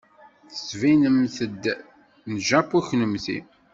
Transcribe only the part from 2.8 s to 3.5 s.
kunemti.